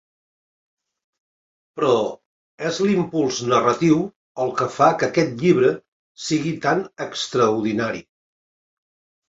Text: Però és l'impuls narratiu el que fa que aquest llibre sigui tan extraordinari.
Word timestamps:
Però 1.79 1.91
és 2.69 2.79
l'impuls 2.85 3.43
narratiu 3.53 4.01
el 4.47 4.55
que 4.63 4.69
fa 4.79 4.89
que 5.03 5.11
aquest 5.11 5.37
llibre 5.45 5.71
sigui 6.31 6.57
tan 6.67 6.85
extraordinari. 7.09 8.07